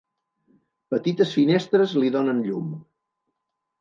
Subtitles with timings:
[0.95, 2.73] Petites finestres li donen llum.